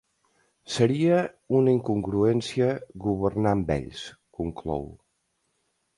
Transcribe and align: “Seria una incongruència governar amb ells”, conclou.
“Seria 0.75 1.17
una 1.57 1.75
incongruència 1.77 2.69
governar 3.07 3.55
amb 3.59 3.73
ells”, 3.79 4.11
conclou. 4.39 4.91